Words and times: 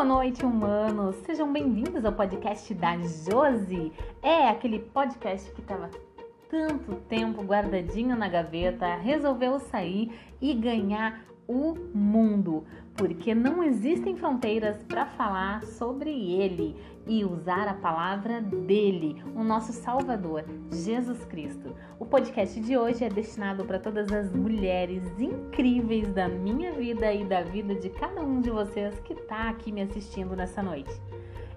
Boa 0.00 0.08
noite, 0.08 0.46
humanos! 0.46 1.14
Sejam 1.26 1.52
bem-vindos 1.52 2.06
ao 2.06 2.12
podcast 2.14 2.72
da 2.72 2.96
Josi. 2.96 3.92
É 4.22 4.48
aquele 4.48 4.78
podcast 4.78 5.52
que 5.52 5.60
estava 5.60 5.90
tanto 6.48 6.94
tempo 7.02 7.42
guardadinho 7.42 8.16
na 8.16 8.26
gaveta, 8.26 8.94
resolveu 8.94 9.60
sair 9.60 10.10
e 10.40 10.54
ganhar 10.54 11.22
o 11.50 11.74
mundo, 11.92 12.64
porque 12.94 13.34
não 13.34 13.60
existem 13.60 14.14
fronteiras 14.14 14.84
para 14.84 15.04
falar 15.04 15.64
sobre 15.64 16.08
ele 16.10 16.76
e 17.08 17.24
usar 17.24 17.66
a 17.66 17.74
palavra 17.74 18.40
dele, 18.40 19.20
o 19.34 19.42
nosso 19.42 19.72
Salvador, 19.72 20.44
Jesus 20.70 21.24
Cristo. 21.24 21.74
O 21.98 22.06
podcast 22.06 22.60
de 22.60 22.78
hoje 22.78 23.02
é 23.02 23.08
destinado 23.08 23.64
para 23.64 23.80
todas 23.80 24.12
as 24.12 24.32
mulheres 24.32 25.02
incríveis 25.18 26.12
da 26.12 26.28
minha 26.28 26.70
vida 26.70 27.12
e 27.12 27.24
da 27.24 27.42
vida 27.42 27.74
de 27.74 27.90
cada 27.90 28.22
um 28.22 28.40
de 28.40 28.50
vocês 28.50 29.00
que 29.00 29.14
está 29.14 29.48
aqui 29.48 29.72
me 29.72 29.82
assistindo 29.82 30.36
nessa 30.36 30.62
noite. 30.62 30.92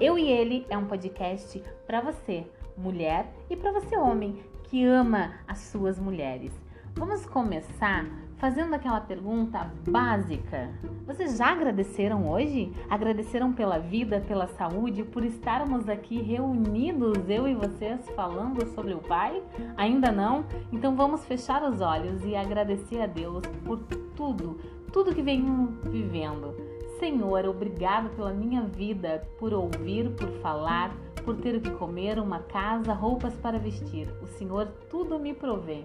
Eu 0.00 0.18
e 0.18 0.28
ele 0.28 0.66
é 0.68 0.76
um 0.76 0.86
podcast 0.86 1.62
para 1.86 2.00
você, 2.00 2.44
mulher, 2.76 3.32
e 3.48 3.56
para 3.56 3.70
você, 3.70 3.96
homem, 3.96 4.42
que 4.64 4.84
ama 4.84 5.34
as 5.46 5.58
suas 5.58 5.96
mulheres. 5.96 6.65
Vamos 6.98 7.26
começar 7.26 8.06
fazendo 8.38 8.72
aquela 8.72 9.02
pergunta 9.02 9.70
básica. 9.86 10.70
Vocês 11.06 11.36
já 11.36 11.48
agradeceram 11.48 12.26
hoje? 12.26 12.72
Agradeceram 12.88 13.52
pela 13.52 13.78
vida, 13.78 14.24
pela 14.26 14.46
saúde, 14.46 15.04
por 15.04 15.22
estarmos 15.22 15.90
aqui 15.90 16.22
reunidos, 16.22 17.28
eu 17.28 17.46
e 17.46 17.54
vocês, 17.54 18.00
falando 18.16 18.66
sobre 18.74 18.94
o 18.94 18.98
Pai? 18.98 19.42
Ainda 19.76 20.10
não? 20.10 20.46
Então 20.72 20.96
vamos 20.96 21.22
fechar 21.26 21.62
os 21.68 21.82
olhos 21.82 22.24
e 22.24 22.34
agradecer 22.34 23.02
a 23.02 23.06
Deus 23.06 23.44
por 23.62 23.78
tudo, 24.16 24.58
tudo 24.90 25.14
que 25.14 25.20
venho 25.20 25.78
vivendo. 25.84 26.54
Senhor, 26.98 27.44
obrigado 27.44 28.08
pela 28.16 28.32
minha 28.32 28.62
vida, 28.62 29.22
por 29.38 29.52
ouvir, 29.52 30.08
por 30.12 30.30
falar, 30.40 30.96
por 31.26 31.36
ter 31.36 31.56
o 31.56 31.60
que 31.60 31.70
comer, 31.72 32.18
uma 32.18 32.38
casa, 32.38 32.94
roupas 32.94 33.34
para 33.34 33.58
vestir. 33.58 34.08
O 34.22 34.26
Senhor 34.26 34.66
tudo 34.88 35.18
me 35.18 35.34
provê. 35.34 35.84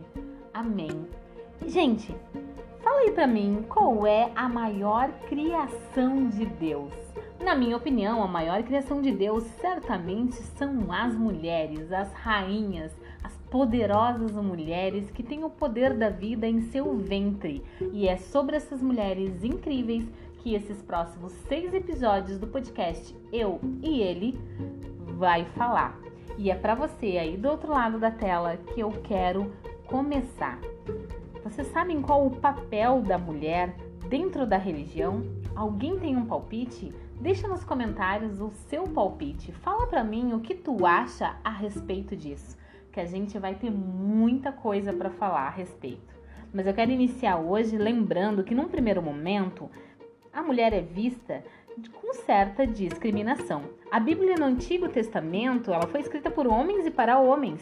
Amém. 0.53 1.07
Gente, 1.65 2.13
fala 2.83 3.01
aí 3.01 3.11
pra 3.11 3.25
mim 3.25 3.63
qual 3.69 4.05
é 4.05 4.31
a 4.35 4.49
maior 4.49 5.09
criação 5.29 6.27
de 6.27 6.45
Deus. 6.45 6.91
Na 7.39 7.55
minha 7.55 7.77
opinião, 7.77 8.21
a 8.21 8.27
maior 8.27 8.61
criação 8.63 9.01
de 9.01 9.11
Deus 9.11 9.43
certamente 9.59 10.35
são 10.35 10.91
as 10.91 11.15
mulheres, 11.15 11.91
as 11.91 12.11
rainhas, 12.13 12.91
as 13.23 13.35
poderosas 13.49 14.31
mulheres 14.33 15.09
que 15.09 15.23
têm 15.23 15.43
o 15.43 15.49
poder 15.49 15.95
da 15.95 16.09
vida 16.09 16.47
em 16.47 16.61
seu 16.61 16.95
ventre. 16.97 17.63
E 17.93 18.07
é 18.07 18.17
sobre 18.17 18.57
essas 18.57 18.81
mulheres 18.81 19.43
incríveis 19.43 20.05
que 20.39 20.53
esses 20.53 20.81
próximos 20.81 21.31
seis 21.47 21.73
episódios 21.73 22.37
do 22.37 22.47
podcast 22.47 23.15
Eu 23.31 23.59
e 23.81 24.01
Ele 24.01 24.37
vai 25.17 25.45
falar. 25.55 25.97
E 26.37 26.49
é 26.51 26.55
para 26.55 26.75
você 26.75 27.17
aí 27.17 27.37
do 27.37 27.49
outro 27.49 27.71
lado 27.71 27.99
da 27.99 28.11
tela 28.11 28.57
que 28.57 28.79
eu 28.79 28.91
quero 29.03 29.51
começar. 29.91 30.57
Vocês 31.43 31.67
sabem 31.67 32.01
qual 32.01 32.25
o 32.25 32.37
papel 32.37 33.01
da 33.01 33.17
mulher 33.17 33.75
dentro 34.07 34.47
da 34.47 34.55
religião? 34.55 35.21
Alguém 35.53 35.99
tem 35.99 36.15
um 36.15 36.25
palpite? 36.25 36.93
Deixa 37.19 37.45
nos 37.45 37.65
comentários 37.65 38.39
o 38.39 38.51
seu 38.69 38.83
palpite. 38.83 39.51
Fala 39.51 39.85
para 39.87 40.01
mim 40.01 40.31
o 40.31 40.39
que 40.39 40.55
tu 40.55 40.85
acha 40.85 41.35
a 41.43 41.49
respeito 41.49 42.15
disso, 42.15 42.57
que 42.89 43.01
a 43.01 43.05
gente 43.05 43.37
vai 43.37 43.53
ter 43.55 43.69
muita 43.69 44.53
coisa 44.53 44.93
para 44.93 45.09
falar 45.09 45.47
a 45.47 45.49
respeito. 45.49 46.15
Mas 46.53 46.65
eu 46.65 46.73
quero 46.73 46.91
iniciar 46.91 47.37
hoje 47.39 47.77
lembrando 47.77 48.45
que 48.45 48.55
num 48.55 48.69
primeiro 48.69 49.01
momento 49.01 49.69
a 50.31 50.41
mulher 50.41 50.71
é 50.71 50.81
vista 50.81 51.43
com 51.91 52.13
certa 52.13 52.65
discriminação. 52.65 53.63
A 53.91 53.99
Bíblia 53.99 54.35
no 54.35 54.45
Antigo 54.45 54.87
Testamento, 54.87 55.73
ela 55.73 55.87
foi 55.87 55.99
escrita 55.99 56.31
por 56.31 56.47
homens 56.47 56.85
e 56.85 56.91
para 56.91 57.19
homens. 57.19 57.61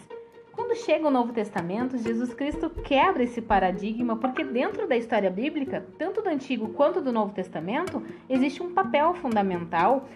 Quando 0.53 0.75
chega 0.75 1.07
o 1.07 1.11
Novo 1.11 1.31
Testamento, 1.31 1.97
Jesus 1.97 2.33
Cristo 2.33 2.69
quebra 2.69 3.23
esse 3.23 3.41
paradigma, 3.41 4.15
porque 4.15 4.43
dentro 4.43 4.87
da 4.87 4.97
história 4.97 5.29
bíblica, 5.29 5.85
tanto 5.97 6.21
do 6.21 6.29
Antigo 6.29 6.69
quanto 6.69 7.01
do 7.01 7.11
Novo 7.11 7.33
Testamento, 7.33 8.03
existe 8.29 8.61
um 8.61 8.73
papel 8.73 9.13
fundamental 9.13 10.07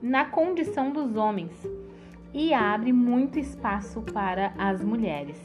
na 0.00 0.24
condição 0.24 0.90
dos 0.90 1.16
homens 1.16 1.52
e 2.32 2.52
abre 2.52 2.92
muito 2.92 3.38
espaço 3.38 4.02
para 4.02 4.52
as 4.58 4.82
mulheres. 4.82 5.38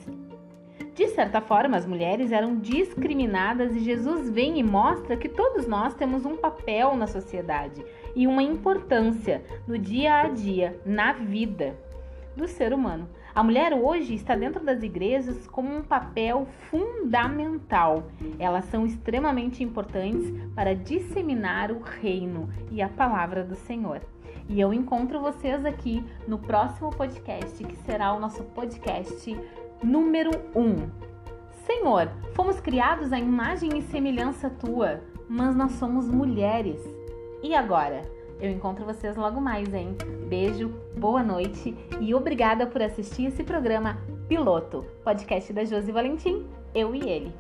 De 0.96 1.08
certa 1.08 1.42
forma, 1.42 1.76
as 1.76 1.88
mulheres 1.88 2.32
eram 2.32 2.58
discriminadas 2.60 3.76
e 3.76 3.80
Jesus 3.80 4.30
vem 4.30 4.60
e 4.60 4.64
mostra 4.64 5.18
que 5.18 5.28
todos 5.28 5.66
nós 5.66 5.96
temos 5.96 6.24
um 6.24 6.38
papel 6.38 6.96
na 6.96 7.08
sociedade 7.08 7.84
e 8.16 8.28
uma 8.28 8.44
importância 8.44 9.44
no 9.68 9.78
dia 9.78 10.22
a 10.22 10.28
dia, 10.28 10.80
na 10.86 11.14
vida 11.14 11.76
do 12.36 12.48
ser 12.48 12.74
humano. 12.74 13.10
A 13.36 13.44
mulher 13.44 13.74
hoje 13.74 14.14
está 14.14 14.36
dentro 14.36 14.64
das 14.64 14.84
igrejas 14.84 15.48
como 15.48 15.76
um 15.76 15.82
papel 15.82 16.48
fundamental. 16.70 18.04
Elas 18.38 18.66
são 18.66 18.86
extremamente 18.86 19.64
importantes 19.64 20.32
para 20.54 20.76
disseminar 20.76 21.72
o 21.72 21.80
reino 21.80 22.48
e 22.70 22.80
a 22.80 22.88
palavra 22.88 23.44
do 23.44 23.56
Senhor. 23.56 24.02
E 24.48 24.62
eu 24.62 24.72
encontro 24.72 25.20
vocês 25.20 25.66
aqui 25.66 26.06
no 26.28 26.38
próximo 26.38 26.92
podcast, 26.92 27.64
que 27.64 27.76
será 27.78 28.14
o 28.14 28.20
nosso 28.20 28.44
podcast 28.44 29.36
número 29.82 30.30
1. 30.54 30.62
Um. 30.62 30.90
Senhor, 31.66 32.12
fomos 32.36 32.60
criados 32.60 33.12
à 33.12 33.18
imagem 33.18 33.80
e 33.80 33.82
semelhança 33.82 34.48
tua, 34.48 35.02
mas 35.28 35.56
nós 35.56 35.72
somos 35.74 36.08
mulheres. 36.08 36.80
E 37.42 37.56
agora? 37.56 38.04
Eu 38.44 38.52
encontro 38.52 38.84
vocês 38.84 39.16
logo 39.16 39.40
mais, 39.40 39.74
hein? 39.74 39.96
Beijo, 40.28 40.68
boa 40.98 41.24
noite 41.24 41.74
e 42.02 42.14
obrigada 42.14 42.68
por 42.68 42.82
assistir 42.82 43.28
esse 43.28 43.42
programa 43.42 43.98
piloto, 44.28 44.86
podcast 45.02 45.54
da 45.54 45.64
Josi 45.64 45.94
Valentim, 45.94 46.46
eu 46.76 46.94
e 46.94 47.10
ele. 47.10 47.34